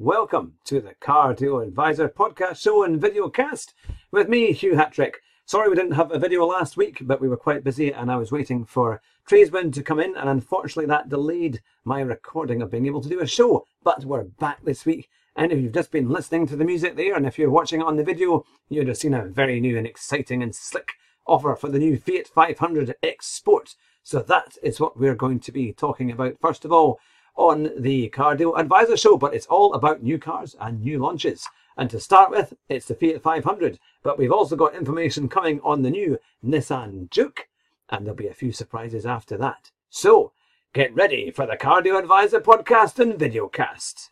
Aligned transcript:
welcome 0.00 0.54
to 0.64 0.80
the 0.80 0.94
Car 0.94 1.34
Deal 1.34 1.58
Advisor 1.58 2.08
podcast 2.08 2.62
show 2.62 2.84
and 2.84 2.98
video 2.98 3.28
cast 3.28 3.74
with 4.10 4.30
me, 4.30 4.50
Hugh 4.54 4.74
Hatrick. 4.74 5.20
Sorry 5.44 5.68
we 5.68 5.76
didn't 5.76 5.92
have 5.92 6.10
a 6.10 6.18
video 6.18 6.46
last 6.46 6.78
week, 6.78 7.02
but 7.02 7.20
we 7.20 7.28
were 7.28 7.36
quite 7.36 7.62
busy 7.62 7.92
and 7.92 8.10
I 8.10 8.16
was 8.16 8.32
waiting 8.32 8.64
for 8.64 9.02
Tradesman 9.26 9.72
to 9.72 9.82
come 9.82 10.00
in, 10.00 10.16
and 10.16 10.26
unfortunately 10.26 10.86
that 10.86 11.10
delayed 11.10 11.60
my 11.84 12.00
recording 12.00 12.62
of 12.62 12.70
being 12.70 12.86
able 12.86 13.02
to 13.02 13.10
do 13.10 13.20
a 13.20 13.26
show. 13.26 13.66
But 13.84 14.06
we're 14.06 14.24
back 14.24 14.64
this 14.64 14.86
week, 14.86 15.10
and 15.36 15.52
if 15.52 15.58
you've 15.58 15.74
just 15.74 15.90
been 15.90 16.08
listening 16.08 16.46
to 16.46 16.56
the 16.56 16.64
music 16.64 16.96
there, 16.96 17.14
and 17.14 17.26
if 17.26 17.38
you're 17.38 17.50
watching 17.50 17.82
it 17.82 17.86
on 17.86 17.96
the 17.96 18.02
video, 18.02 18.46
you'd 18.70 18.88
have 18.88 18.96
seen 18.96 19.12
a 19.12 19.26
very 19.26 19.60
new 19.60 19.76
and 19.76 19.86
exciting 19.86 20.42
and 20.42 20.54
slick 20.54 20.92
offer 21.26 21.54
for 21.54 21.68
the 21.68 21.78
new 21.78 21.98
Fiat 21.98 22.26
500 22.26 22.94
X 23.02 23.26
Sport. 23.26 23.74
So 24.02 24.20
that 24.20 24.56
is 24.62 24.80
what 24.80 24.98
we're 24.98 25.14
going 25.14 25.40
to 25.40 25.52
be 25.52 25.74
talking 25.74 26.10
about 26.10 26.40
first 26.40 26.64
of 26.64 26.72
all 26.72 27.00
on 27.36 27.70
the 27.76 28.08
Car 28.08 28.36
Deal 28.36 28.56
Advisor 28.56 28.96
Show, 28.96 29.16
but 29.16 29.34
it's 29.34 29.46
all 29.46 29.74
about 29.74 30.02
new 30.02 30.18
cars 30.18 30.56
and 30.60 30.82
new 30.82 30.98
launches. 30.98 31.46
And 31.76 31.88
to 31.90 32.00
start 32.00 32.30
with, 32.30 32.54
it's 32.68 32.86
the 32.86 32.94
Fiat 32.94 33.22
500, 33.22 33.78
but 34.02 34.18
we've 34.18 34.32
also 34.32 34.56
got 34.56 34.74
information 34.74 35.28
coming 35.28 35.60
on 35.62 35.82
the 35.82 35.90
new 35.90 36.18
Nissan 36.44 37.10
Juke, 37.10 37.48
and 37.88 38.04
there'll 38.04 38.16
be 38.16 38.28
a 38.28 38.34
few 38.34 38.52
surprises 38.52 39.06
after 39.06 39.36
that. 39.38 39.70
So, 39.88 40.32
get 40.72 40.94
ready 40.94 41.30
for 41.30 41.46
the 41.46 41.56
Car 41.56 41.82
Deal 41.82 41.96
Advisor 41.96 42.40
podcast 42.40 42.98
and 42.98 43.14
videocast. 43.14 44.10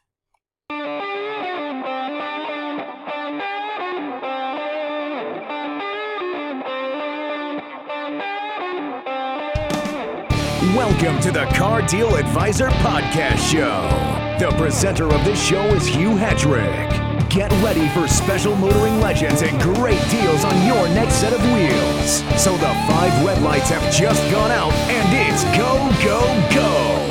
Welcome 10.60 11.20
to 11.20 11.30
the 11.30 11.44
Car 11.54 11.82
Deal 11.82 12.16
Advisor 12.16 12.66
Podcast 12.68 13.48
Show. 13.48 13.80
The 14.44 14.52
presenter 14.56 15.04
of 15.04 15.24
this 15.24 15.40
show 15.40 15.62
is 15.66 15.86
Hugh 15.86 16.16
Hatrick. 16.16 16.90
Get 17.30 17.52
ready 17.62 17.88
for 17.90 18.08
special 18.08 18.56
motoring 18.56 18.98
legends 18.98 19.42
and 19.42 19.56
great 19.60 20.02
deals 20.10 20.44
on 20.44 20.66
your 20.66 20.88
next 20.88 21.14
set 21.14 21.32
of 21.32 21.40
wheels. 21.52 22.24
So 22.42 22.56
the 22.56 22.74
five 22.88 23.24
red 23.24 23.40
lights 23.40 23.70
have 23.70 23.94
just 23.94 24.20
gone 24.32 24.50
out 24.50 24.72
and 24.90 25.30
it's 25.30 25.44
go, 25.56 25.78
go, 26.02 26.18
go. 26.52 27.06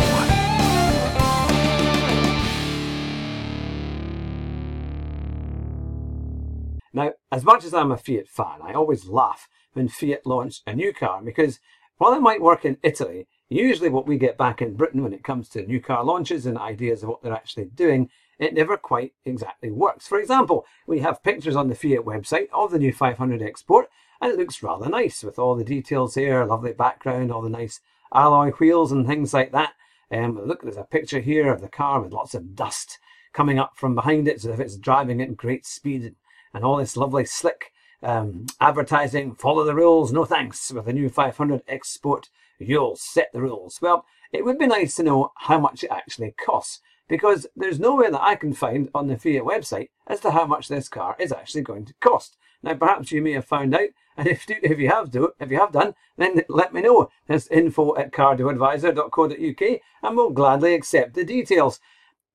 Now, 6.92 7.14
as 7.32 7.46
much 7.46 7.64
as 7.64 7.74
I'm 7.74 7.94
a 7.94 7.98
Fiat 7.98 8.28
fan, 8.28 8.60
I 8.62 8.74
always 8.74 9.06
laugh 9.06 9.48
when 9.72 9.88
Fiat 9.88 10.26
launch 10.26 10.64
a 10.68 10.76
new 10.76 10.92
car 10.92 11.22
because 11.24 11.62
while 11.98 12.14
it 12.14 12.20
might 12.20 12.42
work 12.42 12.66
in 12.66 12.78
Italy, 12.84 13.26
Usually 13.50 13.90
what 13.90 14.08
we 14.08 14.18
get 14.18 14.38
back 14.38 14.62
in 14.62 14.76
Britain 14.76 15.04
when 15.04 15.14
it 15.14 15.24
comes 15.24 15.48
to 15.50 15.66
new 15.66 15.80
car 15.80 16.04
launches 16.04 16.46
and 16.46 16.58
ideas 16.58 17.02
of 17.02 17.10
what 17.10 17.22
they're 17.22 17.34
actually 17.34 17.66
doing, 17.66 18.10
it 18.40 18.54
never 18.54 18.76
quite 18.76 19.14
exactly 19.24 19.72
works. 19.72 20.06
For 20.06 20.20
example, 20.20 20.66
we 20.86 21.00
have 21.00 21.24
pictures 21.24 21.56
on 21.56 21.70
the 21.70 21.76
Fiat 21.76 22.06
website 22.06 22.48
of 22.54 22.72
the 22.72 22.80
new 22.80 22.94
500X 22.94 23.60
Sport 23.60 23.90
and 24.20 24.32
it 24.32 24.38
looks 24.38 24.62
rather 24.62 24.90
nice 24.90 25.24
with 25.24 25.40
all 25.40 25.56
the 25.56 25.64
details 25.64 26.16
here, 26.16 26.44
lovely 26.44 26.74
background, 26.74 27.32
all 27.32 27.42
the 27.42 27.50
nice 27.50 27.80
alloy 28.14 28.52
wheels 28.52 28.92
and 28.92 29.08
things 29.08 29.34
like 29.34 29.52
that. 29.54 29.74
Um, 30.12 30.46
look, 30.46 30.62
there's 30.62 30.78
a 30.78 30.84
picture 30.84 31.20
here 31.20 31.52
of 31.52 31.62
the 31.62 31.70
car 31.70 32.02
with 32.02 32.14
lots 32.14 32.34
of 32.34 32.56
dust 32.56 33.00
coming 33.34 33.60
up 33.60 33.74
from 33.76 33.96
behind 33.96 34.28
it 34.28 34.38
as 34.38 34.46
if 34.46 34.60
it's 34.60 34.78
driving 34.78 35.22
at 35.22 35.38
great 35.38 35.66
speed 35.66 36.16
and 36.54 36.64
all 36.64 36.78
this 36.78 36.98
lovely 36.98 37.26
slick 37.26 37.72
um, 38.04 38.46
advertising, 38.60 39.36
follow 39.36 39.64
the 39.64 39.76
rules, 39.76 40.12
no 40.12 40.26
thanks, 40.26 40.72
with 40.72 40.86
the 40.86 40.94
new 40.94 41.10
500X 41.10 41.86
Sport 41.86 42.30
You'll 42.60 42.96
set 42.96 43.30
the 43.34 43.42
rules. 43.42 43.80
Well, 43.82 44.06
it 44.32 44.44
would 44.44 44.58
be 44.58 44.68
nice 44.68 44.96
to 44.96 45.04
know 45.04 45.32
how 45.36 45.60
much 45.60 45.84
it 45.84 45.92
actually 45.92 46.32
costs 46.32 46.82
because 47.08 47.48
there's 47.56 47.80
nowhere 47.80 48.12
that 48.12 48.22
I 48.22 48.36
can 48.36 48.54
find 48.54 48.90
on 48.94 49.08
the 49.08 49.18
Fiat 49.18 49.44
website 49.44 49.90
as 50.08 50.20
to 50.22 50.32
how 50.32 50.46
much 50.46 50.68
this 50.68 50.90
car 50.90 51.16
is 51.20 51.32
actually 51.32 51.62
going 51.62 51.86
to 51.86 51.94
cost. 52.02 52.38
Now, 52.64 52.74
perhaps 52.74 53.12
you 53.12 53.22
may 53.22 53.34
have 53.34 53.46
found 53.46 53.76
out, 53.76 53.90
and 54.18 54.28
if, 54.28 54.46
if 54.50 54.80
you 54.80 54.90
have 54.90 55.12
do 55.12 55.32
if 55.40 55.52
you 55.52 55.60
have 55.60 55.72
done, 55.72 55.94
then 56.18 56.42
let 56.50 56.74
me 56.74 56.82
know. 56.82 57.10
It's 57.30 57.48
info 57.48 57.96
at 57.98 58.12
cardealadvisor.co.uk, 58.12 59.80
and 60.04 60.18
we'll 60.18 60.32
gladly 60.32 60.74
accept 60.74 61.14
the 61.14 61.24
details. 61.24 61.80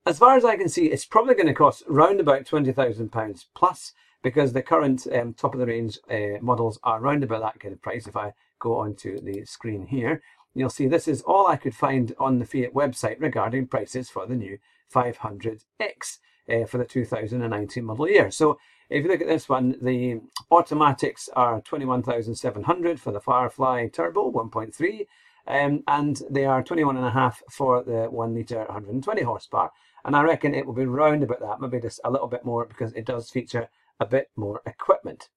As 0.06 0.18
far 0.18 0.36
as 0.36 0.44
I 0.44 0.56
can 0.56 0.68
see, 0.68 0.86
it's 0.86 1.04
probably 1.04 1.34
going 1.34 1.46
to 1.48 1.54
cost 1.54 1.82
round 1.88 2.20
about 2.20 2.46
twenty 2.46 2.72
thousand 2.72 3.10
pounds 3.10 3.46
plus, 3.54 3.92
because 4.22 4.52
the 4.52 4.62
current 4.62 5.06
um, 5.12 5.34
top 5.34 5.54
of 5.54 5.60
the 5.60 5.66
range 5.66 5.98
uh, 6.08 6.38
models 6.40 6.78
are 6.84 7.00
round 7.00 7.24
about 7.24 7.42
that 7.42 7.60
kind 7.60 7.74
of 7.74 7.82
price. 7.82 8.06
If 8.06 8.16
I 8.16 8.32
go 8.62 8.78
onto 8.78 9.20
the 9.20 9.44
screen 9.44 9.86
here, 9.86 10.22
you'll 10.54 10.70
see 10.70 10.86
this 10.86 11.08
is 11.08 11.22
all 11.22 11.48
I 11.48 11.56
could 11.56 11.74
find 11.74 12.14
on 12.18 12.38
the 12.38 12.46
Fiat 12.46 12.72
website 12.72 13.16
regarding 13.18 13.66
prices 13.66 14.08
for 14.08 14.26
the 14.26 14.36
new 14.36 14.58
500X 14.94 16.18
uh, 16.48 16.64
for 16.66 16.78
the 16.78 16.84
2019 16.84 17.84
model 17.84 18.08
year. 18.08 18.30
So 18.30 18.58
if 18.88 19.04
you 19.04 19.10
look 19.10 19.20
at 19.20 19.26
this 19.26 19.48
one, 19.48 19.76
the 19.80 20.20
automatics 20.50 21.28
are 21.34 21.60
21,700 21.62 23.00
for 23.00 23.10
the 23.10 23.20
Firefly 23.20 23.88
Turbo 23.88 24.30
1.3, 24.30 25.06
um, 25.46 25.82
and 25.88 26.22
they 26.30 26.44
are 26.44 26.62
21.5 26.62 27.34
for 27.50 27.82
the 27.82 28.06
1 28.10 28.34
litre 28.34 28.58
120 28.58 29.22
horsepower. 29.22 29.70
And 30.04 30.14
I 30.14 30.22
reckon 30.22 30.54
it 30.54 30.66
will 30.66 30.74
be 30.74 30.84
round 30.84 31.22
about 31.22 31.40
that, 31.40 31.60
maybe 31.60 31.80
just 31.80 32.00
a 32.04 32.10
little 32.10 32.28
bit 32.28 32.44
more 32.44 32.66
because 32.66 32.92
it 32.92 33.06
does 33.06 33.30
feature 33.30 33.68
a 33.98 34.06
bit 34.06 34.30
more 34.36 34.60
equipment. 34.66 35.28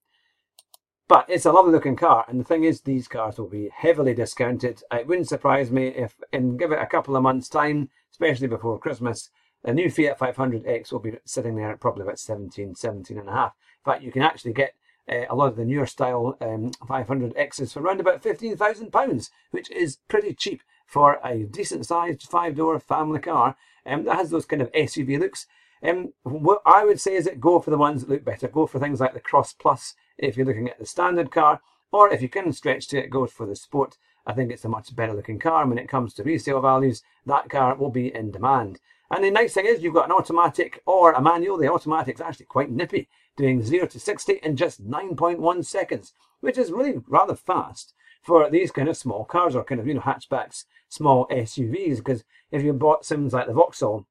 But 1.08 1.30
it's 1.30 1.46
a 1.46 1.52
lovely 1.52 1.72
looking 1.72 1.96
car, 1.96 2.26
and 2.28 2.40
the 2.40 2.44
thing 2.44 2.64
is, 2.64 2.82
these 2.82 3.08
cars 3.08 3.38
will 3.38 3.48
be 3.48 3.70
heavily 3.72 4.16
discounted. 4.16 4.82
It 4.92 5.06
wouldn't 5.06 5.28
surprise 5.28 5.72
me 5.72 5.88
if, 5.88 6.16
in 6.32 6.58
give 6.58 6.72
it 6.72 6.80
a 6.80 6.88
couple 6.88 7.16
of 7.16 7.22
months' 7.22 7.48
time, 7.48 7.90
especially 8.12 8.48
before 8.48 8.80
Christmas, 8.80 9.30
a 9.64 9.74
new 9.74 9.90
Fiat 9.90 10.18
500X 10.18 10.92
will 10.92 11.00
be 11.00 11.18
sitting 11.26 11.56
there 11.56 11.72
at 11.72 11.80
probably 11.80 12.04
about 12.04 12.20
17, 12.20 12.76
17 12.76 13.18
and 13.18 13.30
a 13.30 13.32
half. 13.32 13.54
In 13.86 13.92
fact, 13.92 14.04
you 14.04 14.12
can 14.12 14.24
actually 14.24 14.54
get 14.54 14.74
uh, 15.08 15.26
a 15.30 15.36
lot 15.36 15.50
of 15.50 15.58
the 15.58 15.66
newer 15.66 15.86
style 15.86 16.38
um, 16.42 16.72
500Xs 16.88 17.74
for 17.74 17.82
around 17.82 18.00
about 18.00 18.24
£15,000, 18.24 19.30
which 19.52 19.70
is 19.72 19.98
pretty 20.08 20.34
cheap 20.34 20.62
for 20.86 21.20
a 21.24 21.44
decent 21.44 21.86
sized 21.86 22.24
five 22.24 22.56
door 22.56 22.80
family 22.80 23.20
car 23.20 23.56
um, 23.86 24.06
that 24.06 24.16
has 24.16 24.30
those 24.30 24.46
kind 24.46 24.62
of 24.62 24.72
SUV 24.72 25.20
looks. 25.20 25.48
Um, 25.84 26.14
what 26.24 26.62
I 26.66 26.86
would 26.86 27.00
say 27.00 27.16
is 27.16 27.26
that 27.26 27.40
go 27.40 27.60
for 27.60 27.70
the 27.72 27.78
ones 27.78 28.02
that 28.02 28.10
look 28.10 28.24
better. 28.24 28.48
Go 28.48 28.66
for 28.66 28.80
things 28.80 29.00
like 29.00 29.14
the 29.14 29.20
Cross 29.20 29.54
Plus 29.54 29.94
if 30.18 30.38
you're 30.38 30.46
looking 30.46 30.70
at 30.70 30.80
the 30.80 30.86
standard 30.86 31.32
car, 31.32 31.62
or 31.92 32.10
if 32.10 32.22
you 32.22 32.30
can 32.30 32.52
stretch 32.52 32.88
to 32.90 32.98
it, 32.98 33.10
go 33.10 33.26
for 33.26 33.46
the 33.46 33.56
Sport. 33.56 33.98
I 34.28 34.34
think 34.34 34.52
it's 34.52 34.66
a 34.66 34.70
much 34.70 34.96
better 34.96 35.14
looking 35.14 35.40
car. 35.40 35.62
And 35.62 35.70
when 35.70 35.78
it 35.78 35.90
comes 35.90 36.14
to 36.16 36.24
resale 36.24 36.62
values, 36.62 37.04
that 37.26 37.50
car 37.50 37.76
will 37.76 37.92
be 37.92 38.14
in 38.14 38.32
demand. 38.32 38.80
And 39.12 39.24
the 39.24 39.30
nice 39.30 39.54
thing 39.54 39.66
is 39.66 39.84
you've 39.84 39.94
got 39.94 40.06
an 40.06 40.12
automatic 40.12 40.82
or 40.86 41.14
a 41.14 41.22
manual. 41.22 41.58
The 41.58 41.72
automatic's 41.72 42.22
actually 42.22 42.48
quite 42.48 42.72
nippy, 42.72 43.08
doing 43.38 43.62
0 43.62 43.88
to 43.88 44.00
60 44.00 44.40
in 44.42 44.56
just 44.56 44.86
9.1 44.86 45.64
seconds, 45.64 46.14
which 46.42 46.58
is 46.58 46.72
really 46.72 47.02
rather 47.08 47.36
fast 47.36 47.94
for 48.24 48.50
these 48.50 48.72
kind 48.72 48.90
of 48.90 48.98
small 48.98 49.24
cars 49.24 49.56
or 49.56 49.64
kind 49.64 49.80
of, 49.80 49.88
you 49.88 49.94
know, 49.94 50.02
hatchbacks, 50.02 50.66
small 50.90 51.28
SUVs. 51.28 51.98
Because 51.98 52.24
if 52.52 52.64
you 52.64 52.74
bought 52.74 53.06
something 53.06 53.30
like 53.30 53.48
the 53.48 53.54
Vauxhall, 53.54 54.08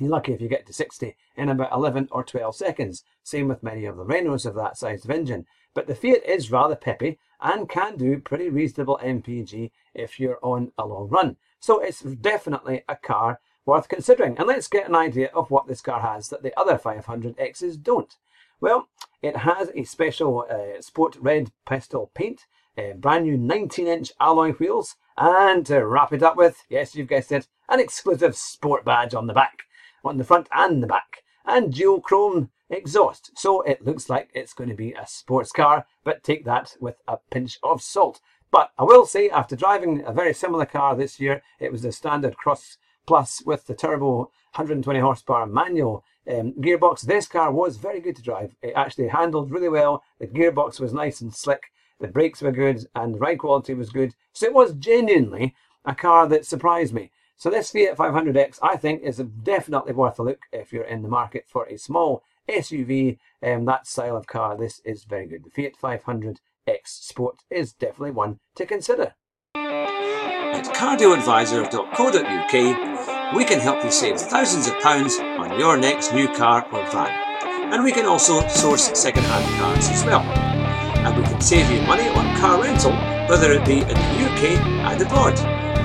you're 0.00 0.10
lucky 0.10 0.32
if 0.32 0.40
you 0.40 0.48
get 0.48 0.66
to 0.66 0.72
60 0.72 1.16
in 1.36 1.48
about 1.48 1.72
11 1.72 2.08
or 2.10 2.22
12 2.22 2.54
seconds. 2.54 3.04
Same 3.22 3.48
with 3.48 3.62
many 3.62 3.84
of 3.84 3.96
the 3.96 4.04
Renaults 4.04 4.46
of 4.46 4.54
that 4.54 4.76
size 4.76 5.04
of 5.04 5.10
engine. 5.10 5.46
But 5.74 5.86
the 5.86 5.94
Fiat 5.94 6.24
is 6.24 6.50
rather 6.50 6.76
peppy 6.76 7.18
and 7.40 7.68
can 7.68 7.96
do 7.96 8.18
pretty 8.20 8.48
reasonable 8.48 9.00
MPG 9.02 9.70
if 9.94 10.20
you're 10.20 10.38
on 10.42 10.72
a 10.76 10.86
long 10.86 11.08
run. 11.08 11.36
So 11.60 11.80
it's 11.80 12.02
definitely 12.02 12.82
a 12.88 12.96
car 12.96 13.40
worth 13.64 13.88
considering. 13.88 14.36
And 14.38 14.46
let's 14.46 14.68
get 14.68 14.88
an 14.88 14.94
idea 14.94 15.30
of 15.34 15.50
what 15.50 15.66
this 15.66 15.80
car 15.80 16.00
has 16.00 16.28
that 16.28 16.42
the 16.42 16.58
other 16.58 16.78
500Xs 16.78 17.82
don't. 17.82 18.14
Well, 18.60 18.88
it 19.22 19.38
has 19.38 19.70
a 19.74 19.84
special 19.84 20.46
uh, 20.50 20.80
sport 20.80 21.16
red 21.20 21.50
pistol 21.66 22.10
paint, 22.14 22.46
uh, 22.76 22.92
brand 22.94 23.24
new 23.24 23.36
19 23.36 23.86
inch 23.86 24.12
alloy 24.20 24.52
wheels, 24.52 24.96
and 25.16 25.64
to 25.66 25.86
wrap 25.86 26.12
it 26.12 26.22
up 26.22 26.36
with, 26.36 26.64
yes, 26.68 26.94
you've 26.94 27.08
guessed 27.08 27.32
it, 27.32 27.46
an 27.68 27.80
exclusive 27.80 28.36
sport 28.36 28.84
badge 28.84 29.14
on 29.14 29.26
the 29.26 29.32
back 29.32 29.64
on 30.04 30.16
the 30.16 30.24
front 30.24 30.48
and 30.52 30.82
the 30.82 30.86
back, 30.86 31.22
and 31.44 31.72
dual 31.72 32.00
chrome 32.00 32.50
exhaust. 32.70 33.30
So 33.36 33.62
it 33.62 33.84
looks 33.84 34.08
like 34.08 34.30
it's 34.34 34.52
going 34.52 34.70
to 34.70 34.76
be 34.76 34.92
a 34.92 35.06
sports 35.06 35.52
car, 35.52 35.86
but 36.04 36.22
take 36.22 36.44
that 36.44 36.76
with 36.80 36.96
a 37.08 37.18
pinch 37.30 37.58
of 37.62 37.82
salt. 37.82 38.20
But 38.50 38.70
I 38.78 38.84
will 38.84 39.06
say, 39.06 39.28
after 39.28 39.56
driving 39.56 40.02
a 40.06 40.12
very 40.12 40.32
similar 40.32 40.66
car 40.66 40.96
this 40.96 41.20
year, 41.20 41.42
it 41.60 41.70
was 41.70 41.82
the 41.82 41.92
standard 41.92 42.36
Cross 42.36 42.78
Plus 43.06 43.42
with 43.44 43.66
the 43.66 43.74
turbo 43.74 44.30
120 44.54 45.00
horsepower 45.00 45.46
manual 45.46 46.04
um, 46.28 46.52
gearbox. 46.60 47.02
This 47.02 47.26
car 47.26 47.50
was 47.50 47.76
very 47.76 48.00
good 48.00 48.16
to 48.16 48.22
drive. 48.22 48.54
It 48.62 48.72
actually 48.76 49.08
handled 49.08 49.50
really 49.50 49.68
well. 49.68 50.02
The 50.18 50.26
gearbox 50.26 50.80
was 50.80 50.92
nice 50.92 51.20
and 51.20 51.34
slick. 51.34 51.62
The 52.00 52.08
brakes 52.08 52.42
were 52.42 52.52
good 52.52 52.86
and 52.94 53.14
the 53.14 53.18
ride 53.18 53.38
quality 53.38 53.74
was 53.74 53.90
good. 53.90 54.14
So 54.32 54.46
it 54.46 54.54
was 54.54 54.74
genuinely 54.74 55.54
a 55.84 55.94
car 55.94 56.28
that 56.28 56.46
surprised 56.46 56.92
me. 56.92 57.10
So 57.38 57.48
this 57.50 57.70
Fiat 57.70 57.96
500X, 57.96 58.58
I 58.62 58.76
think, 58.76 59.02
is 59.02 59.18
definitely 59.18 59.92
worth 59.92 60.18
a 60.18 60.24
look 60.24 60.40
if 60.52 60.72
you're 60.72 60.82
in 60.82 61.02
the 61.02 61.08
market 61.08 61.44
for 61.46 61.66
a 61.66 61.78
small 61.78 62.24
SUV, 62.50 63.18
um, 63.44 63.64
that 63.66 63.86
style 63.86 64.16
of 64.16 64.26
car. 64.26 64.56
This 64.56 64.80
is 64.84 65.04
very 65.04 65.28
good. 65.28 65.44
The 65.44 65.50
Fiat 65.50 65.74
500X 65.80 66.40
Sport 66.84 67.44
is 67.48 67.72
definitely 67.72 68.10
one 68.10 68.40
to 68.56 68.66
consider. 68.66 69.14
At 69.54 70.64
cardealadvisor.co.uk, 70.74 73.36
we 73.36 73.44
can 73.44 73.60
help 73.60 73.84
you 73.84 73.92
save 73.92 74.18
thousands 74.18 74.66
of 74.66 74.76
pounds 74.80 75.20
on 75.20 75.60
your 75.60 75.76
next 75.76 76.12
new 76.12 76.26
car 76.34 76.66
or 76.72 76.84
van. 76.90 77.72
And 77.72 77.84
we 77.84 77.92
can 77.92 78.06
also 78.06 78.44
source 78.48 78.90
second-hand 78.98 79.60
cars 79.60 79.88
as 79.90 80.04
well. 80.04 80.22
And 80.22 81.16
we 81.16 81.22
can 81.22 81.40
save 81.40 81.70
you 81.70 81.82
money 81.82 82.08
on 82.08 82.36
car 82.40 82.60
rental, 82.60 82.90
whether 83.28 83.52
it 83.52 83.64
be 83.64 83.82
in 83.82 83.86
the 83.86 83.94
UK 83.94 84.58
and 84.90 85.00
abroad. 85.00 85.36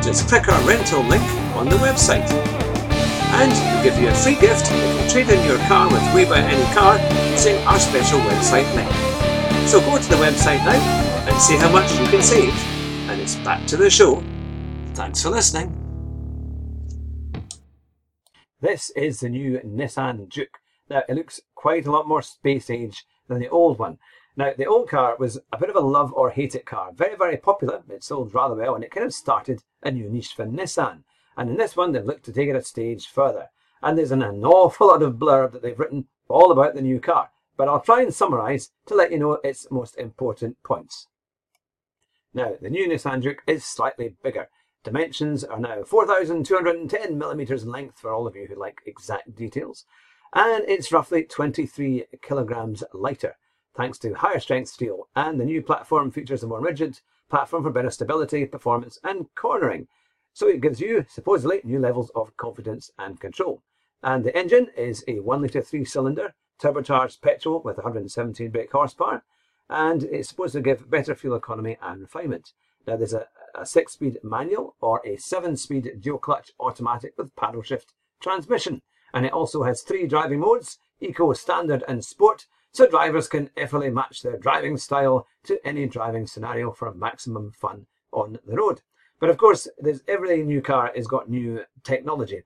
Just 0.02 0.28
click 0.28 0.48
our 0.48 0.60
rental 0.68 1.04
link 1.04 1.43
on 1.64 1.70
the 1.70 1.78
website. 1.78 2.30
And 3.40 3.50
we'll 3.50 3.84
give 3.84 3.98
you 3.98 4.10
a 4.10 4.14
free 4.14 4.36
gift 4.36 4.68
if 4.70 5.02
you 5.02 5.10
trade 5.10 5.30
in 5.30 5.46
your 5.48 5.58
car 5.60 5.90
with 5.90 6.04
We 6.14 6.26
Buy 6.26 6.40
Any 6.40 6.66
Car 6.74 7.00
using 7.32 7.56
our 7.66 7.80
special 7.80 8.20
website 8.20 8.68
link. 8.76 8.92
So 9.70 9.80
go 9.80 9.98
to 9.98 10.10
the 10.10 10.18
website 10.18 10.58
now 10.66 10.76
and 11.26 11.42
see 11.42 11.56
how 11.56 11.72
much 11.72 11.90
you 11.98 12.06
can 12.08 12.22
save. 12.22 12.54
And 13.10 13.22
it's 13.22 13.36
back 13.36 13.66
to 13.68 13.78
the 13.78 13.90
show. 13.90 14.22
Thanks 14.94 15.24
for 15.24 15.30
listening. 15.30 15.72
This 18.60 18.90
is 18.90 19.22
the 19.22 19.30
new 19.30 19.60
Nissan 19.60 20.28
Juke. 20.28 20.60
Now, 20.90 21.04
it 21.08 21.16
looks 21.16 21.40
quite 21.56 21.86
a 21.86 21.92
lot 21.92 22.10
more 22.10 22.22
space 22.22 22.70
age 22.70 23.06
than 23.30 23.40
the 23.40 23.48
old 23.48 23.80
one. 23.80 24.00
Now, 24.36 24.52
the 24.58 24.66
old 24.66 24.90
car 24.90 25.16
was 25.18 25.40
a 25.54 25.58
bit 25.58 25.70
of 25.70 25.78
a 25.78 25.80
love 25.80 26.12
or 26.12 26.30
hate 26.30 26.56
it 26.56 26.66
car. 26.66 26.92
Very, 26.94 27.16
very 27.16 27.38
popular. 27.38 27.84
It 27.88 28.04
sold 28.04 28.34
rather 28.34 28.56
well 28.56 28.76
and 28.76 28.84
it 28.84 28.92
kind 28.92 29.06
of 29.06 29.14
started 29.14 29.64
a 29.82 29.92
new 29.92 30.10
niche 30.10 30.34
for 30.36 30.46
Nissan. 30.46 31.04
And 31.38 31.50
in 31.50 31.58
this 31.58 31.76
one, 31.76 31.92
they've 31.92 32.06
looked 32.06 32.26
to 32.26 32.34
take 32.34 32.50
it 32.50 32.56
a 32.56 32.62
stage 32.62 33.08
further. 33.08 33.50
And 33.82 33.98
there's 33.98 34.12
an, 34.12 34.22
an 34.22 34.44
awful 34.46 34.88
lot 34.88 35.02
of 35.02 35.16
blurb 35.16 35.52
that 35.52 35.62
they've 35.62 35.78
written 35.78 36.06
all 36.30 36.52
about 36.52 36.76
the 36.76 36.82
new 36.82 37.00
car. 37.00 37.30
But 37.58 37.68
I'll 37.68 37.82
try 37.82 38.02
and 38.02 38.14
summarise 38.14 38.72
to 38.88 38.96
let 38.96 39.12
you 39.12 39.20
know 39.20 39.40
its 39.44 39.68
most 39.70 39.98
important 39.98 40.58
points. 40.64 41.08
Now, 42.34 42.54
the 42.60 42.70
new 42.70 42.88
Nissan 42.88 43.22
Juke 43.22 43.44
is 43.46 43.64
slightly 43.64 44.16
bigger. 44.24 44.48
Dimensions 44.84 45.44
are 45.44 45.60
now 45.60 45.84
4,210 45.84 47.18
millimeters 47.18 47.64
in 47.64 47.72
length 47.72 48.00
for 48.00 48.12
all 48.12 48.28
of 48.28 48.36
you 48.36 48.48
who 48.48 48.56
like 48.56 48.82
exact 48.86 49.36
details, 49.36 49.86
and 50.34 50.66
it's 50.68 50.92
roughly 50.92 51.24
23 51.24 52.06
kilograms 52.22 52.84
lighter, 52.92 53.38
thanks 53.76 53.98
to 54.00 54.14
higher 54.14 54.40
strength 54.40 54.70
steel. 54.70 55.08
And 55.16 55.40
the 55.40 55.46
new 55.46 55.62
platform 55.62 56.12
features 56.12 56.44
a 56.44 56.48
more 56.48 56.60
rigid 56.60 57.00
platform 57.30 57.64
for 57.64 57.70
better 57.70 57.92
stability, 57.92 58.46
performance, 58.46 59.00
and 59.04 59.28
cornering. 59.36 59.88
So 60.34 60.48
it 60.48 60.62
gives 60.62 60.82
you, 60.82 61.06
supposedly, 61.08 61.62
new 61.64 61.80
levels 61.80 62.12
of 62.16 62.36
confidence 62.38 62.92
and 62.98 63.20
control. 63.20 63.62
And 64.02 64.24
the 64.24 64.36
engine 64.36 64.68
is 64.76 65.04
a 65.08 65.20
1 65.20 65.42
litre 65.42 65.62
3 65.62 65.86
cylinder 65.86 66.34
turbocharged 66.62 67.22
petrol 67.22 67.62
with 67.64 67.78
117 67.78 68.50
brake 68.50 68.72
horsepower, 68.72 69.24
and 69.70 70.04
it's 70.04 70.30
supposed 70.30 70.54
to 70.54 70.62
give 70.62 70.90
better 70.90 71.16
fuel 71.16 71.36
economy 71.36 71.78
and 71.82 72.02
refinement. 72.02 72.54
Now 72.86 72.98
there's 72.98 73.14
a, 73.14 73.28
a 73.56 73.66
six 73.66 73.94
speed 73.94 74.18
manual 74.24 74.76
or 74.82 75.02
a 75.06 75.18
seven 75.18 75.56
speed 75.56 75.90
dual 76.00 76.18
clutch 76.18 76.52
automatic 76.60 77.14
with 77.18 77.36
paddle 77.36 77.62
shift 77.62 77.94
transmission. 78.22 78.82
And 79.14 79.26
it 79.26 79.34
also 79.34 79.64
has 79.64 79.82
three 79.82 80.08
driving 80.08 80.40
modes, 80.40 80.80
Eco, 81.00 81.34
Standard 81.34 81.84
and 81.88 82.04
Sport, 82.04 82.48
so 82.72 82.88
drivers 82.88 83.28
can 83.28 83.52
effortlessly 83.56 83.92
match 83.92 84.22
their 84.22 84.38
driving 84.38 84.78
style 84.78 85.28
to 85.44 85.60
any 85.66 85.88
driving 85.88 86.26
scenario 86.26 86.72
for 86.72 86.94
maximum 86.94 87.52
fun 87.52 87.86
on 88.12 88.40
the 88.46 88.56
road. 88.56 88.82
But 89.20 89.30
of 89.30 89.38
course, 89.38 89.68
there's 89.78 90.02
every 90.08 90.44
new 90.44 90.62
car 90.62 90.92
has 90.96 91.08
got 91.08 91.30
new 91.30 91.64
technology. 91.84 92.44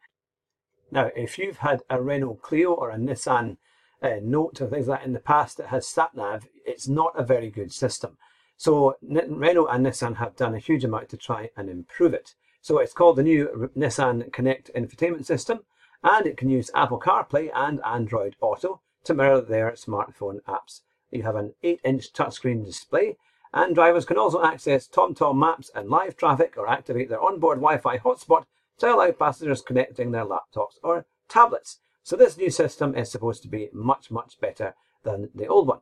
Now, 0.91 1.09
if 1.15 1.37
you've 1.37 1.57
had 1.57 1.81
a 1.89 2.01
Renault 2.01 2.39
Clio 2.41 2.73
or 2.73 2.91
a 2.91 2.97
Nissan 2.97 3.57
uh, 4.01 4.17
Note 4.21 4.61
or 4.61 4.67
things 4.67 4.87
like 4.87 5.01
that 5.01 5.07
in 5.07 5.13
the 5.13 5.19
past 5.19 5.57
that 5.57 5.67
has 5.67 5.87
sat 5.87 6.15
nav, 6.15 6.47
it's 6.65 6.87
not 6.87 7.13
a 7.19 7.23
very 7.23 7.49
good 7.49 7.71
system. 7.71 8.17
So 8.57 8.95
Renault 9.01 9.67
and 9.67 9.85
Nissan 9.85 10.15
have 10.17 10.35
done 10.35 10.55
a 10.55 10.59
huge 10.59 10.83
amount 10.83 11.09
to 11.09 11.17
try 11.17 11.49
and 11.57 11.69
improve 11.69 12.13
it. 12.13 12.35
So 12.61 12.79
it's 12.79 12.93
called 12.93 13.17
the 13.17 13.23
new 13.23 13.69
Nissan 13.77 14.31
Connect 14.33 14.71
infotainment 14.75 15.25
system, 15.25 15.61
and 16.03 16.25
it 16.25 16.37
can 16.37 16.49
use 16.49 16.71
Apple 16.73 16.99
CarPlay 16.99 17.49
and 17.53 17.79
Android 17.85 18.35
Auto 18.41 18.81
to 19.03 19.13
mirror 19.13 19.41
their 19.41 19.71
smartphone 19.71 20.41
apps. 20.47 20.81
You 21.11 21.23
have 21.23 21.35
an 21.35 21.53
8-inch 21.63 22.13
touchscreen 22.13 22.65
display, 22.65 23.17
and 23.57 23.73
drivers 23.73 24.05
can 24.05 24.17
also 24.17 24.43
access 24.43 24.87
TomTom 24.87 25.35
maps 25.35 25.71
and 25.73 25.89
live 25.89 26.15
traffic 26.15 26.53
or 26.57 26.69
activate 26.69 27.09
their 27.09 27.19
onboard 27.19 27.57
Wi-Fi 27.57 27.97
hotspot 27.97 28.45
to 28.77 28.93
allow 28.93 29.11
passengers 29.11 29.63
connecting 29.63 30.11
their 30.11 30.25
laptops 30.25 30.75
or 30.83 31.07
tablets. 31.27 31.79
So 32.03 32.15
this 32.15 32.37
new 32.37 32.51
system 32.51 32.95
is 32.95 33.11
supposed 33.11 33.41
to 33.41 33.47
be 33.47 33.69
much, 33.73 34.11
much 34.11 34.39
better 34.39 34.75
than 35.03 35.31
the 35.33 35.47
old 35.47 35.67
one. 35.67 35.79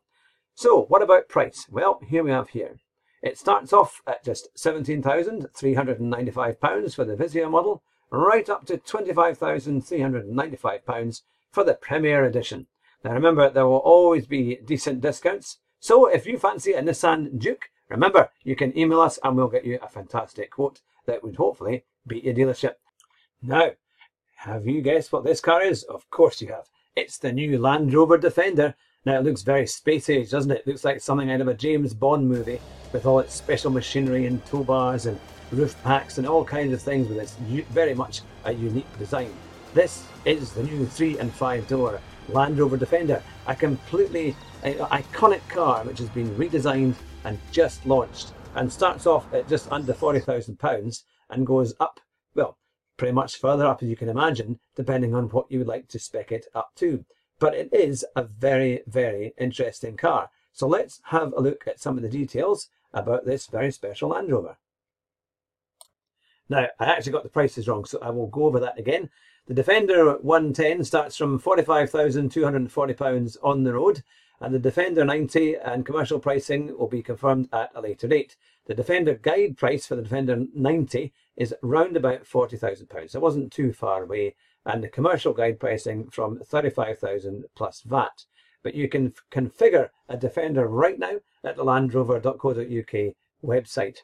So 0.54 0.86
what 0.86 1.02
about 1.02 1.28
price? 1.28 1.68
Well, 1.70 2.00
here 2.08 2.24
we 2.24 2.32
have 2.32 2.48
here. 2.50 2.78
It 3.22 3.38
starts 3.38 3.74
off 3.74 4.02
at 4.08 4.24
just 4.24 4.48
£17,395 4.58 6.96
for 6.96 7.04
the 7.04 7.16
Visia 7.16 7.52
model, 7.52 7.84
right 8.10 8.50
up 8.50 8.66
to 8.68 8.78
£25,395 8.78 11.22
for 11.52 11.66
the 11.66 11.74
Premier 11.74 12.24
Edition. 12.24 12.68
Now 13.04 13.12
remember, 13.12 13.50
there 13.50 13.66
will 13.66 13.76
always 13.78 14.28
be 14.28 14.60
decent 14.64 15.02
discounts. 15.02 15.60
So 15.86 16.08
if 16.08 16.26
you 16.26 16.40
fancy 16.40 16.74
a 16.74 16.82
Nissan 16.82 17.38
Juke, 17.38 17.70
remember, 17.90 18.32
you 18.44 18.56
can 18.56 18.76
email 18.76 19.02
us 19.02 19.20
and 19.24 19.38
we'll 19.38 19.50
get 19.50 19.66
you 19.66 19.78
a 19.84 19.88
fantastic 19.88 20.50
quote 20.50 20.82
that 21.06 21.24
would 21.24 21.36
hopefully 21.36 21.84
beat 22.08 22.24
your 22.24 22.34
dealership. 22.34 22.78
Now, 23.44 23.70
have 24.38 24.66
you 24.66 24.82
guessed 24.82 25.14
what 25.14 25.24
this 25.24 25.40
car 25.40 25.62
is? 25.62 25.84
Of 25.84 26.10
course 26.10 26.42
you 26.42 26.48
have. 26.48 26.72
It's 26.96 27.20
the 27.20 27.32
new 27.32 27.60
Land 27.60 27.94
Rover 27.94 28.18
Defender 28.18 28.74
now 29.06 29.20
it 29.20 29.24
looks 29.24 29.44
very 29.44 29.68
space 29.68 30.10
age, 30.10 30.32
doesn't 30.32 30.50
it? 30.50 30.62
It 30.62 30.68
looks 30.68 30.84
like 30.84 31.00
something 31.00 31.30
out 31.30 31.42
of 31.42 31.48
a 31.48 31.54
James 31.54 31.94
Bond 31.94 32.28
movie 32.28 32.60
with 32.92 33.06
all 33.06 33.20
its 33.20 33.36
special 33.36 33.70
machinery 33.70 34.26
and 34.26 34.44
tow 34.48 34.64
bars 34.64 35.06
and 35.06 35.20
roof 35.52 35.76
packs 35.84 36.18
and 36.18 36.26
all 36.26 36.44
kinds 36.44 36.74
of 36.74 36.82
things 36.82 37.08
with 37.08 37.20
its 37.20 37.36
very 37.70 37.94
much 37.94 38.22
a 38.46 38.52
unique 38.52 38.98
design. 38.98 39.32
This 39.76 40.04
is 40.26 40.52
the 40.54 40.64
new 40.64 40.88
three 40.88 41.20
and 41.20 41.32
five 41.32 41.68
door 41.68 42.02
Land 42.30 42.58
Rover 42.58 42.78
Defender, 42.78 43.22
a 43.48 43.56
completely 43.56 44.36
iconic 44.64 45.48
car 45.50 45.84
which 45.84 46.00
has 46.00 46.10
been 46.10 46.34
redesigned 46.36 46.96
and 47.24 47.40
just 47.52 47.86
launched 47.86 48.34
and 48.56 48.72
starts 48.72 49.06
off 49.06 49.32
at 49.34 49.48
just 49.48 49.72
under 49.72 49.94
£40,000 49.94 51.04
and 51.30 51.46
goes 51.46 51.74
up, 51.80 52.00
well, 52.36 52.58
pretty 52.98 53.14
much 53.14 53.38
further 53.38 53.66
up 53.66 53.84
as 53.84 53.90
you 53.90 53.96
can 53.96 54.10
imagine, 54.10 54.60
depending 54.76 55.14
on 55.14 55.30
what 55.30 55.52
you 55.52 55.60
would 55.60 55.68
like 55.68 55.88
to 55.90 56.00
spec 56.00 56.32
it 56.32 56.48
up 56.54 56.72
to 56.76 57.06
but 57.40 57.54
it 57.54 57.70
is 57.74 58.06
a 58.16 58.24
very, 58.24 58.82
very 58.88 59.34
interesting 59.38 59.98
car. 59.98 60.30
So 60.54 60.68
let's 60.68 61.02
have 61.06 61.34
a 61.34 61.42
look 61.42 61.68
at 61.68 61.80
some 61.80 61.98
of 61.98 62.04
the 62.04 62.10
details 62.10 62.70
about 62.94 63.26
this 63.26 63.48
very 63.48 63.72
special 63.72 64.10
Land 64.10 64.32
Rover. 64.32 64.58
Now, 66.48 66.68
I 66.80 66.86
actually 66.86 67.12
got 67.12 67.24
the 67.24 67.30
prices 67.30 67.68
wrong, 67.68 67.86
so 67.86 68.00
I 68.02 68.12
will 68.12 68.28
go 68.28 68.46
over 68.46 68.60
that 68.60 68.80
again. 68.80 69.10
The 69.48 69.54
Defender 69.54 70.18
110 70.18 70.84
starts 70.86 71.16
from 71.16 71.40
£45,240 71.40 73.38
on 73.44 73.64
the 73.64 73.74
road, 73.74 74.02
and 74.42 74.52
the 74.52 74.58
Defender 74.58 75.06
90 75.06 75.54
and 75.58 75.86
commercial 75.86 76.20
pricing 76.20 76.76
will 76.76 76.88
be 76.88 77.04
confirmed 77.04 77.50
at 77.54 77.70
a 77.76 77.82
later 77.82 78.08
date. 78.08 78.38
The 78.66 78.74
Defender 78.74 79.14
guide 79.14 79.56
price 79.56 79.86
for 79.86 79.96
the 79.96 80.02
Defender 80.02 80.46
90 80.56 81.14
is 81.38 81.54
round 81.62 81.96
about 81.96 82.24
£40,000. 82.24 83.12
So 83.12 83.20
it 83.20 83.22
wasn't 83.22 83.54
too 83.54 83.72
far 83.72 84.02
away 84.02 84.34
and 84.66 84.84
the 84.84 84.90
commercial 84.90 85.32
guide 85.32 85.60
pricing 85.60 86.10
from 86.10 86.40
35,000 86.40 87.46
plus 87.56 87.82
VAT. 87.82 88.26
But 88.64 88.74
you 88.74 88.90
can 88.90 89.14
configure 89.32 89.90
a 90.10 90.18
Defender 90.18 90.68
right 90.68 90.98
now 90.98 91.20
at 91.44 91.56
the 91.56 91.64
landrover.co.uk 91.64 93.14
website. 93.44 93.98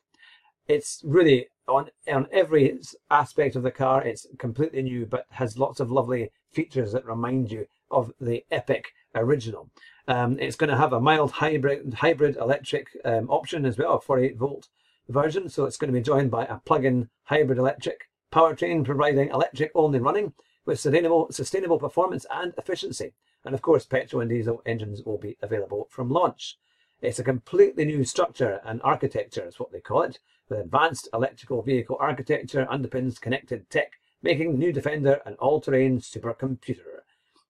It's 0.67 1.01
really 1.03 1.48
on, 1.78 1.90
on 2.08 2.28
every 2.32 2.80
aspect 3.10 3.56
of 3.56 3.63
the 3.63 3.72
car, 3.72 4.04
it's 4.04 4.28
completely 4.38 4.82
new, 4.82 5.06
but 5.06 5.25
has 5.32 5.58
lots 5.58 5.80
of 5.80 5.92
lovely 5.92 6.32
features 6.51 6.92
that 6.92 7.06
remind 7.06 7.51
you 7.51 7.68
of 7.90 8.12
the 8.20 8.44
epic 8.51 8.94
original. 9.16 9.70
Um, 10.08 10.40
it's 10.40 10.56
going 10.56 10.70
to 10.70 10.78
have 10.78 10.94
a 10.94 11.00
mild 11.00 11.32
hybrid 11.32 11.94
hybrid 11.94 12.38
electric 12.38 12.88
um, 13.06 13.30
option 13.30 13.66
as 13.66 13.78
well, 13.78 13.96
a 13.96 14.01
48 14.01 14.38
volt 14.38 14.68
version. 15.10 15.50
So 15.50 15.66
it's 15.66 15.78
going 15.78 15.94
to 15.94 16.00
be 16.00 16.04
joined 16.04 16.32
by 16.32 16.46
a 16.46 16.58
plug-in 16.58 17.10
hybrid 17.24 17.58
electric 17.58 18.10
powertrain, 18.32 18.86
providing 18.86 19.30
electric 19.30 19.72
only 19.75 20.00
running 20.00 20.34
with 20.66 20.80
sustainable, 20.80 21.28
sustainable 21.32 21.80
performance 21.80 22.25
and 22.32 22.54
efficiency. 22.58 23.13
And 23.44 23.54
of 23.54 23.62
course, 23.62 23.86
petrol 23.86 24.22
and 24.22 24.30
diesel 24.30 24.62
engines 24.66 25.04
will 25.04 25.18
be 25.18 25.38
available 25.42 25.88
from 25.90 26.10
launch. 26.10 26.58
It's 27.01 27.20
a 27.20 27.24
completely 27.24 27.86
new 27.86 28.04
structure 28.04 28.62
and 28.63 28.80
architecture, 28.84 29.48
is 29.48 29.60
what 29.60 29.72
they 29.72 29.80
call 29.80 30.04
it, 30.04 30.20
with 30.51 30.60
advanced 30.60 31.08
electrical 31.13 31.62
vehicle 31.62 31.98
architecture 32.00 32.67
underpins 32.70 33.22
connected 33.22 33.67
tech, 33.70 33.93
making 34.22 34.51
the 34.51 34.58
new 34.58 34.74
Defender 34.74 35.22
an 35.25 35.36
all-terrain 35.36 36.00
supercomputer. 36.00 37.00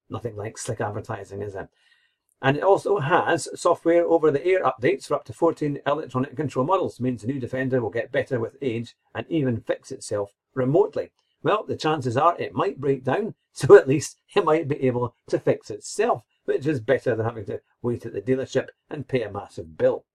Nothing 0.09 0.35
like 0.35 0.57
slick 0.57 0.79
advertising, 0.79 1.41
is 1.41 1.55
it? 1.55 1.67
And 2.43 2.57
it 2.57 2.63
also 2.63 2.99
has 2.99 3.49
software 3.59 4.05
over-the-air 4.05 4.63
updates 4.63 5.07
for 5.07 5.15
up 5.15 5.25
to 5.25 5.33
14 5.33 5.79
electronic 5.87 6.35
control 6.35 6.65
models, 6.65 6.99
means 6.99 7.21
the 7.21 7.27
new 7.27 7.39
Defender 7.39 7.81
will 7.81 7.89
get 7.89 8.11
better 8.11 8.39
with 8.39 8.57
age 8.61 8.95
and 9.15 9.25
even 9.29 9.61
fix 9.61 9.91
itself 9.91 10.33
remotely. 10.53 11.11
Well, 11.41 11.63
the 11.63 11.75
chances 11.75 12.17
are 12.17 12.37
it 12.37 12.53
might 12.53 12.79
break 12.79 13.03
down, 13.03 13.33
so 13.51 13.75
at 13.75 13.87
least 13.87 14.19
it 14.35 14.45
might 14.45 14.67
be 14.67 14.81
able 14.83 15.15
to 15.29 15.39
fix 15.39 15.71
itself, 15.71 16.21
which 16.45 16.67
is 16.67 16.79
better 16.79 17.15
than 17.15 17.25
having 17.25 17.45
to 17.45 17.61
wait 17.81 18.05
at 18.05 18.13
the 18.13 18.21
dealership 18.21 18.67
and 18.91 19.07
pay 19.07 19.23
a 19.23 19.31
massive 19.31 19.75
bill. 19.75 20.05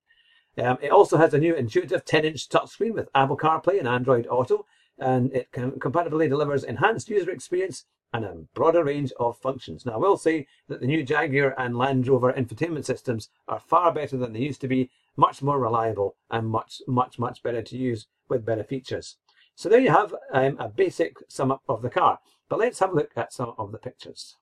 Um, 0.59 0.79
it 0.81 0.91
also 0.91 1.19
has 1.19 1.35
a 1.35 1.39
new 1.39 1.55
intuitive 1.55 2.05
10-inch 2.05 2.49
touchscreen 2.49 2.95
with 2.95 3.09
Apple 3.15 3.37
CarPlay 3.37 3.79
and 3.79 3.89
Android 3.89 4.27
Auto, 4.29 4.67
and 4.99 5.33
it 5.35 5.53
com- 5.53 5.79
compatibly 5.79 6.29
delivers 6.29 6.65
enhanced 6.65 7.11
user 7.11 7.31
experience 7.31 7.85
and 8.13 8.25
a 8.25 8.35
broader 8.55 8.85
range 8.85 9.13
of 9.19 9.37
functions. 9.39 9.85
Now, 9.85 9.93
I 9.95 9.97
will 9.99 10.17
say 10.17 10.47
that 10.69 10.81
the 10.81 10.87
new 10.87 11.03
Jaguar 11.03 11.55
and 11.59 11.77
Land 11.77 12.09
Rover 12.09 12.33
infotainment 12.33 12.85
systems 12.85 13.29
are 13.47 13.61
far 13.61 13.93
better 13.93 14.17
than 14.17 14.33
they 14.33 14.41
used 14.41 14.61
to 14.63 14.69
be, 14.69 14.91
much 15.17 15.43
more 15.43 15.59
reliable, 15.59 16.17
and 16.31 16.49
much, 16.49 16.81
much, 16.87 17.19
much 17.19 17.43
better 17.43 17.63
to 17.63 17.77
use 17.77 18.07
with 18.29 18.47
better 18.47 18.65
features. 18.65 19.17
So 19.55 19.69
there 19.69 19.81
you 19.81 19.91
have 19.91 20.15
um, 20.33 20.57
a 20.59 20.69
basic 20.69 21.17
sum 21.29 21.51
up 21.51 21.63
of 21.69 21.83
the 21.83 21.91
car. 21.91 22.21
But 22.49 22.59
let's 22.59 22.79
have 22.79 22.91
a 22.91 22.95
look 22.95 23.11
at 23.17 23.33
some 23.33 23.55
of 23.59 23.73
the 23.73 23.79
pictures. 23.79 24.37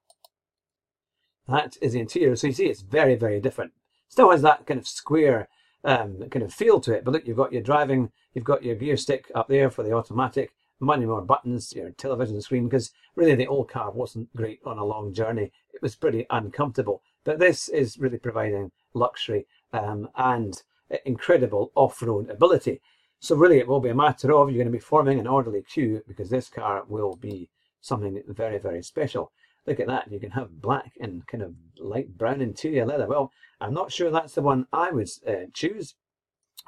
That 1.49 1.77
is 1.81 1.93
the 1.93 2.01
interior. 2.01 2.37
So 2.37 2.49
you 2.49 2.53
see 2.53 2.67
it's 2.67 2.83
very, 2.83 3.15
very 3.15 3.41
different. 3.41 3.73
Still 4.09 4.31
has 4.31 4.43
that 4.43 4.67
kind 4.67 4.79
of 4.79 4.87
square 4.87 5.49
um, 5.85 6.19
kind 6.31 6.43
of 6.43 6.53
feel 6.53 6.81
to 6.81 6.93
it. 6.93 7.05
But 7.05 7.13
look, 7.13 7.27
you've 7.27 7.37
got 7.37 7.53
your 7.53 7.63
driving, 7.63 8.11
you've 8.35 8.45
got 8.45 8.65
your 8.65 8.75
gear 8.75 8.97
stick 8.97 9.31
up 9.35 9.49
there 9.49 9.71
for 9.71 9.83
the 9.83 9.93
automatic, 9.93 10.53
many 10.81 11.07
more 11.07 11.23
buttons, 11.23 11.73
your 11.73 11.91
television 11.91 12.41
screen, 12.41 12.69
because 12.69 12.91
really 13.17 13.35
the 13.35 13.47
old 13.47 13.71
car 13.71 13.91
wasn't 13.91 14.35
great 14.35 14.61
on 14.65 14.79
a 14.79 14.85
long 14.85 15.13
journey. 15.13 15.53
It 15.73 15.83
was 15.83 15.95
pretty 15.95 16.27
uncomfortable. 16.31 17.03
But 17.25 17.39
this 17.39 17.69
is 17.69 17.99
really 17.99 18.19
providing 18.19 18.71
luxury 18.93 19.47
um, 19.73 20.09
and 20.17 20.63
incredible 21.05 21.73
off-road 21.75 22.31
ability. 22.31 22.81
So 23.21 23.35
really 23.37 23.59
it 23.59 23.67
will 23.67 23.81
be 23.81 23.89
a 23.89 23.95
matter 23.95 24.33
of 24.33 24.51
you're 24.51 24.59
going 24.59 24.67
to 24.67 24.79
be 24.79 24.79
forming 24.79 25.19
an 25.19 25.27
orderly 25.27 25.63
queue 25.63 26.03
because 26.07 26.29
this 26.29 26.49
car 26.49 26.85
will 26.87 27.17
be 27.17 27.49
something 27.81 28.23
very, 28.29 28.59
very 28.59 28.83
special. 28.83 29.33
Look 29.67 29.81
at 29.81 29.87
that. 29.87 30.11
You 30.11 30.21
can 30.21 30.33
have 30.33 30.61
black 30.61 30.93
and 31.01 31.27
kind 31.27 31.43
of 31.43 31.55
light 31.79 32.17
brown 32.19 32.41
interior 32.41 32.85
leather. 32.85 33.07
Well, 33.07 33.33
I'm 33.61 33.75
not 33.75 33.93
sure 33.93 34.11
that's 34.11 34.35
the 34.35 34.43
one 34.43 34.67
I 34.73 34.91
would 34.91 35.09
uh, 35.27 35.47
choose, 35.53 35.95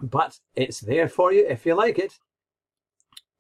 but 0.01 0.39
it's 0.55 0.81
there 0.81 1.09
for 1.09 1.33
you 1.33 1.47
if 1.47 1.67
you 1.67 1.75
like 1.75 1.99
it. 1.99 2.15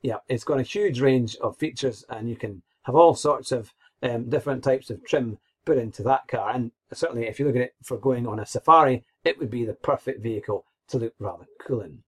Yeah, 0.02 0.18
it's 0.28 0.44
got 0.44 0.60
a 0.60 0.62
huge 0.62 1.00
range 1.00 1.36
of 1.36 1.56
features 1.56 2.04
and 2.08 2.28
you 2.28 2.36
can 2.36 2.62
have 2.82 2.94
all 2.94 3.14
sorts 3.14 3.50
of 3.50 3.72
um, 4.02 4.28
different 4.28 4.62
types 4.62 4.90
of 4.90 5.04
trim 5.04 5.38
put 5.64 5.78
into 5.78 6.02
that 6.02 6.28
car. 6.28 6.50
And 6.50 6.70
certainly 6.92 7.26
if 7.26 7.40
you 7.40 7.46
look 7.46 7.56
at 7.56 7.62
it 7.62 7.74
for 7.82 7.96
going 7.96 8.26
on 8.26 8.38
a 8.38 8.46
safari, 8.46 9.04
it 9.24 9.38
would 9.38 9.50
be 9.50 9.64
the 9.64 9.74
perfect 9.74 10.22
vehicle 10.22 10.66
to 10.88 10.98
look 10.98 11.14
rather 11.18 11.46
cool 11.66 11.80
in. 11.80 12.02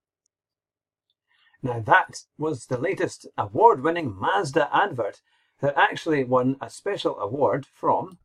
Now 1.62 1.80
that 1.80 2.22
was 2.36 2.66
the 2.66 2.78
latest 2.78 3.26
award-winning 3.36 4.14
Mazda 4.14 4.68
advert 4.72 5.20
that 5.60 5.76
actually 5.76 6.24
won 6.24 6.56
a 6.60 6.70
special 6.70 7.18
award 7.18 7.66
from 7.66 8.18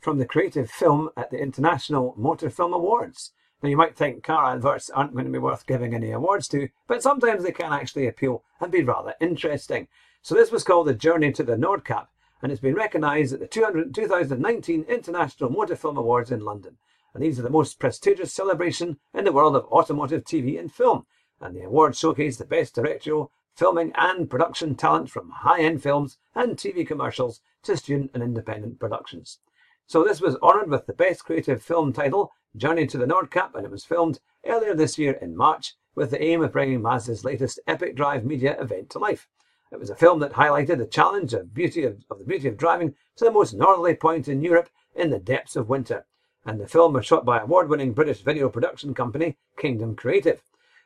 from 0.00 0.18
the 0.18 0.26
creative 0.26 0.70
film 0.70 1.10
at 1.16 1.30
the 1.30 1.38
International 1.38 2.14
Motor 2.16 2.50
Film 2.50 2.72
Awards. 2.72 3.32
Now 3.62 3.68
you 3.68 3.76
might 3.76 3.96
think 3.96 4.22
car 4.22 4.52
adverts 4.52 4.90
aren't 4.90 5.12
going 5.12 5.24
to 5.24 5.32
be 5.32 5.38
worth 5.38 5.66
giving 5.66 5.92
any 5.92 6.12
awards 6.12 6.46
to, 6.48 6.68
but 6.86 7.02
sometimes 7.02 7.42
they 7.42 7.50
can 7.50 7.72
actually 7.72 8.06
appeal 8.06 8.44
and 8.60 8.70
be 8.70 8.84
rather 8.84 9.14
interesting. 9.20 9.88
So 10.22 10.36
this 10.36 10.52
was 10.52 10.62
called 10.62 10.86
the 10.86 10.94
Journey 10.94 11.32
to 11.32 11.42
the 11.42 11.56
Nordkapp, 11.56 12.06
and 12.40 12.52
it's 12.52 12.60
been 12.60 12.74
recognised 12.74 13.32
at 13.32 13.40
the 13.40 13.48
2019 13.48 14.84
International 14.84 15.50
Motor 15.50 15.74
Film 15.74 15.96
Awards 15.96 16.30
in 16.30 16.44
London. 16.44 16.76
And 17.12 17.22
these 17.22 17.40
are 17.40 17.42
the 17.42 17.50
most 17.50 17.80
prestigious 17.80 18.32
celebration 18.32 18.98
in 19.12 19.24
the 19.24 19.32
world 19.32 19.56
of 19.56 19.64
automotive 19.66 20.22
TV 20.22 20.58
and 20.58 20.72
film. 20.72 21.06
And 21.40 21.56
the 21.56 21.64
awards 21.64 21.98
showcase 21.98 22.36
the 22.36 22.44
best 22.44 22.76
directorial, 22.76 23.32
filming 23.58 23.90
and 23.96 24.30
production 24.30 24.76
talent 24.76 25.10
from 25.10 25.28
high-end 25.30 25.82
films 25.82 26.16
and 26.32 26.56
TV 26.56 26.86
commercials 26.86 27.40
to 27.64 27.76
student 27.76 28.08
and 28.14 28.22
independent 28.22 28.78
productions. 28.78 29.40
So 29.84 30.04
this 30.04 30.20
was 30.20 30.36
honoured 30.36 30.70
with 30.70 30.86
the 30.86 30.92
Best 30.92 31.24
Creative 31.24 31.60
Film 31.60 31.92
title, 31.92 32.30
Journey 32.56 32.86
to 32.86 32.96
the 32.96 33.04
Nordkapp, 33.04 33.56
and 33.56 33.64
it 33.64 33.70
was 33.72 33.84
filmed 33.84 34.20
earlier 34.46 34.76
this 34.76 34.96
year 34.96 35.14
in 35.14 35.36
March 35.36 35.74
with 35.96 36.12
the 36.12 36.22
aim 36.22 36.40
of 36.40 36.52
bringing 36.52 36.80
Mazda's 36.80 37.24
latest 37.24 37.58
Epic 37.66 37.96
Drive 37.96 38.24
media 38.24 38.56
event 38.60 38.90
to 38.90 39.00
life. 39.00 39.26
It 39.72 39.80
was 39.80 39.90
a 39.90 39.96
film 39.96 40.20
that 40.20 40.34
highlighted 40.34 40.78
the 40.78 40.86
challenge 40.86 41.34
of 41.34 41.52
beauty 41.52 41.82
of, 41.82 42.04
of 42.12 42.20
the 42.20 42.24
beauty 42.24 42.46
of 42.46 42.56
driving 42.56 42.94
to 43.16 43.24
the 43.24 43.32
most 43.32 43.54
northerly 43.54 43.96
point 43.96 44.28
in 44.28 44.40
Europe 44.40 44.70
in 44.94 45.10
the 45.10 45.18
depths 45.18 45.56
of 45.56 45.68
winter. 45.68 46.06
And 46.46 46.60
the 46.60 46.68
film 46.68 46.92
was 46.92 47.06
shot 47.06 47.24
by 47.24 47.40
award-winning 47.40 47.92
British 47.92 48.22
video 48.22 48.48
production 48.48 48.94
company 48.94 49.36
Kingdom 49.58 49.96
Creative. 49.96 50.40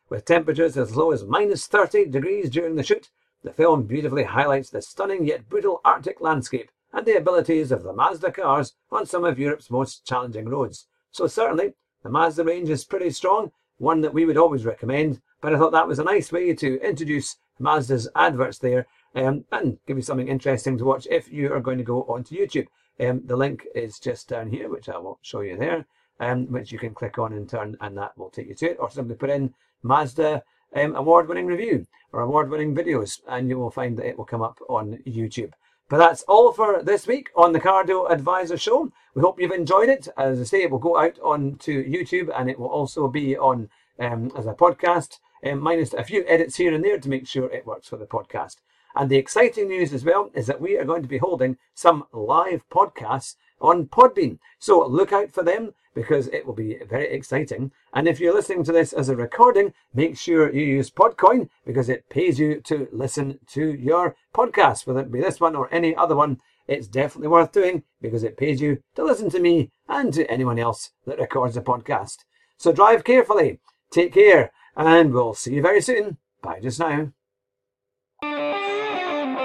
With 0.09 0.25
temperatures 0.25 0.76
as 0.76 0.97
low 0.97 1.11
as 1.12 1.25
minus 1.25 1.66
30 1.66 2.06
degrees 2.06 2.50
during 2.50 2.76
the 2.76 2.82
shoot, 2.82 3.11
the 3.42 3.52
film 3.52 3.85
beautifully 3.85 4.25
highlights 4.25 4.71
the 4.71 4.82
stunning 4.82 5.26
yet 5.26 5.49
brutal 5.49 5.80
Arctic 5.85 6.21
landscape 6.21 6.71
and 6.92 7.06
the 7.06 7.16
abilities 7.16 7.73
of 7.73 7.82
the 7.82 7.92
Mazda 7.92 8.30
cars 8.32 8.75
on 8.90 9.06
some 9.06 9.25
of 9.25 9.38
Europe's 9.38 9.71
most 9.71 10.06
challenging 10.06 10.49
roads. 10.49 10.87
So 11.11 11.26
certainly, 11.26 11.75
the 12.02 12.11
Mazda 12.11 12.44
range 12.44 12.68
is 12.68 12.85
pretty 12.85 13.11
strong, 13.11 13.52
one 13.78 14.00
that 14.02 14.14
we 14.14 14.25
would 14.25 14.37
always 14.37 14.64
recommend, 14.64 15.21
but 15.40 15.54
I 15.54 15.59
thought 15.59 15.73
that 15.73 15.88
was 15.88 15.99
a 15.99 16.04
nice 16.04 16.30
way 16.30 16.54
to 16.54 16.80
introduce 16.80 17.37
Mazda's 17.59 18.09
adverts 18.14 18.59
there 18.59 18.87
um, 19.14 19.44
and 19.50 19.78
give 19.87 19.97
you 19.97 20.02
something 20.02 20.28
interesting 20.28 20.78
to 20.78 20.85
watch 20.85 21.06
if 21.11 21.32
you 21.32 21.52
are 21.52 21.61
going 21.61 21.78
to 21.78 21.85
go 21.85 22.02
onto 22.04 22.37
YouTube. 22.37 22.66
Um, 23.00 23.23
the 23.25 23.37
link 23.37 23.66
is 23.75 23.99
just 23.99 24.28
down 24.28 24.50
here, 24.50 24.68
which 24.68 24.88
I 24.88 24.99
will 24.99 25.18
show 25.23 25.40
you 25.40 25.56
there, 25.56 25.87
um, 26.21 26.47
which 26.47 26.71
you 26.71 26.78
can 26.78 26.94
click 26.94 27.18
on 27.18 27.32
in 27.32 27.47
turn 27.47 27.76
and 27.80 27.97
that 27.99 28.16
will 28.16 28.30
take 28.30 28.49
you 28.49 28.54
to 28.56 28.71
it, 28.71 28.76
or 28.78 28.90
simply 28.90 29.16
put 29.16 29.30
in 29.30 29.54
Mazda 29.83 30.43
um, 30.75 30.97
award-winning 30.97 31.47
review 31.47 31.87
or 32.12 32.21
award-winning 32.21 32.75
videos, 32.75 33.21
and 33.29 33.49
you 33.49 33.59
will 33.59 33.71
find 33.71 33.97
that 33.97 34.07
it 34.07 34.19
will 34.19 34.25
come 34.25 34.43
up 34.43 34.59
on 34.69 34.99
YouTube. 35.07 35.53
But 35.89 35.99
that's 35.99 36.23
all 36.23 36.53
for 36.53 36.83
this 36.83 37.07
week 37.07 37.29
on 37.37 37.53
the 37.53 37.61
Car 37.61 37.85
Deal 37.85 38.07
Advisor 38.07 38.57
Show. 38.57 38.91
We 39.15 39.21
hope 39.21 39.39
you've 39.39 39.51
enjoyed 39.51 39.91
it. 39.91 40.09
As 40.17 40.41
I 40.41 40.45
say, 40.45 40.62
it 40.62 40.71
will 40.71 40.79
go 40.79 40.97
out 40.97 41.19
on 41.21 41.57
to 41.61 41.85
YouTube 41.85 42.31
and 42.35 42.49
it 42.49 42.59
will 42.59 42.69
also 42.69 43.09
be 43.09 43.37
on 43.37 43.69
um, 43.99 44.33
as 44.37 44.47
a 44.47 44.55
podcast, 44.55 45.19
um, 45.45 45.61
minus 45.61 45.93
a 45.93 46.03
few 46.03 46.25
edits 46.27 46.57
here 46.57 46.73
and 46.73 46.83
there 46.83 46.99
to 46.99 47.09
make 47.11 47.27
sure 47.27 47.51
it 47.51 47.67
works 47.67 47.89
for 47.89 47.99
the 47.99 48.07
podcast. 48.07 48.57
And 48.95 49.11
the 49.11 49.19
exciting 49.19 49.69
news 49.69 49.93
as 49.93 50.05
well 50.05 50.31
is 50.35 50.47
that 50.47 50.61
we 50.61 50.79
are 50.79 50.85
going 50.85 51.03
to 51.03 51.09
be 51.09 51.19
holding 51.19 51.59
some 51.75 52.05
live 52.12 52.62
podcasts 52.71 53.37
on 53.61 53.87
Podbean. 53.87 54.39
So 54.59 54.87
look 54.87 55.12
out 55.12 55.31
for 55.31 55.43
them 55.43 55.75
because 55.94 56.28
it 56.28 56.46
will 56.46 56.54
be 56.54 56.78
very 56.88 57.12
exciting. 57.12 57.72
And 57.92 58.08
if 58.08 58.20
you're 58.20 58.34
listening 58.34 58.64
to 58.64 58.72
this 58.72 58.92
as 58.92 59.08
a 59.08 59.16
recording, 59.16 59.72
make 59.94 60.16
sure 60.16 60.52
you 60.52 60.62
use 60.62 60.90
Podcoin 60.90 61.49
because 61.66 61.88
it 61.88 62.08
pays 62.08 62.38
you 62.38 62.61
to 62.62 62.88
listen 62.92 63.38
to 63.49 63.72
your 63.72 64.16
podcast, 64.34 64.87
whether 64.87 65.00
it 65.00 65.12
be 65.12 65.20
this 65.20 65.40
one 65.40 65.56
or 65.56 65.72
any 65.72 65.94
other 65.94 66.16
one. 66.16 66.40
It's 66.66 66.88
definitely 66.88 67.28
worth 67.28 67.52
doing 67.52 67.82
because 68.00 68.22
it 68.22 68.37
pays 68.37 68.61
you 68.61 68.82
to 68.94 69.04
listen 69.04 69.30
to 69.30 69.40
me 69.40 69.70
and 69.88 70.12
to 70.14 70.30
anyone 70.30 70.58
else 70.58 70.90
that 71.06 71.18
records 71.18 71.56
a 71.56 71.61
podcast. 71.61 72.18
So 72.56 72.72
drive 72.72 73.04
carefully, 73.04 73.58
take 73.90 74.14
care, 74.14 74.52
and 74.76 75.12
we'll 75.12 75.34
see 75.34 75.54
you 75.54 75.62
very 75.62 75.82
soon. 75.82 76.18
Bye 76.42 76.61
just 76.61 76.78
now. 76.78 77.11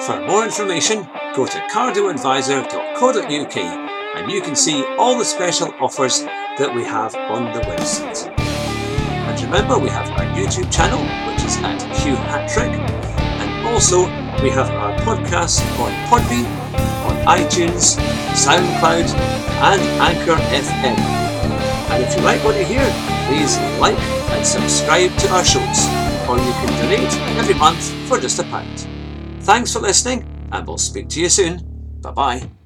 For 0.02 0.22
more 0.28 0.46
information, 0.46 1.08
go 1.36 1.48
to 1.48 1.58
cardealadvisor.co.uk 1.72 3.97
and 4.18 4.32
you 4.32 4.42
can 4.42 4.56
see 4.56 4.84
all 4.98 5.18
the 5.18 5.24
special 5.24 5.72
offers 5.80 6.24
that 6.58 6.74
we 6.74 6.84
have 6.84 7.14
on 7.16 7.46
the 7.54 7.62
website. 7.70 8.28
And 9.30 9.40
remember, 9.42 9.78
we 9.78 9.90
have 9.90 10.10
our 10.12 10.26
YouTube 10.34 10.72
channel, 10.74 11.00
which 11.30 11.44
is 11.46 11.58
at 11.58 11.80
Hugh 12.02 12.16
Hatrick, 12.16 12.74
and 12.74 13.68
also 13.68 14.06
we 14.42 14.50
have 14.50 14.70
our 14.72 14.98
podcast 15.06 15.62
on 15.78 15.92
Podbean, 16.10 16.50
on 17.06 17.16
iTunes, 17.38 18.02
SoundCloud, 18.34 19.14
and 19.62 19.82
Anchor 20.02 20.42
FM. 20.50 20.98
And 21.92 22.04
if 22.04 22.16
you 22.16 22.24
like 22.24 22.44
what 22.44 22.58
you 22.58 22.66
hear, 22.66 22.86
please 23.28 23.58
like 23.80 24.00
and 24.34 24.46
subscribe 24.46 25.16
to 25.20 25.30
our 25.30 25.46
shows, 25.46 25.86
or 26.28 26.38
you 26.38 26.54
can 26.58 26.74
donate 26.82 27.14
every 27.38 27.56
month 27.56 27.94
for 28.08 28.18
just 28.20 28.40
a 28.40 28.44
pound. 28.46 28.88
Thanks 29.42 29.72
for 29.72 29.80
listening, 29.80 30.26
and 30.52 30.66
we'll 30.66 30.80
speak 30.80 31.08
to 31.10 31.22
you 31.22 31.30
soon. 31.30 31.62
Bye 32.02 32.12
bye. 32.12 32.57